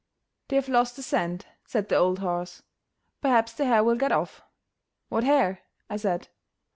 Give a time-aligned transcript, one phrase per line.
[0.47, 2.63] "They have lost the scent," said the old horse;
[3.21, 4.41] "perhaps the hare will get off."
[5.09, 5.59] "What hare?"
[5.91, 6.27] I said.